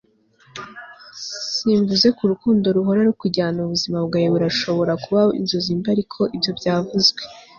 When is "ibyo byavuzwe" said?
6.35-7.21